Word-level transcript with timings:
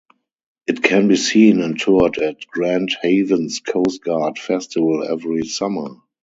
It 0.65 0.81
can 0.81 1.09
be 1.09 1.15
seen 1.15 1.61
and 1.61 1.79
toured 1.79 2.17
at 2.17 2.47
Grand 2.47 2.89
Haven's 3.03 3.59
Coast 3.59 4.03
Guard 4.03 4.39
Festival 4.39 5.03
every 5.07 5.43
summer. 5.45 5.97